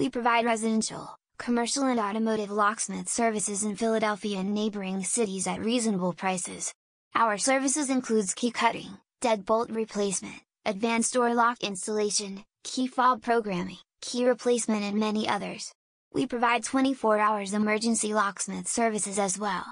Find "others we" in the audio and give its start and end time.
15.28-16.26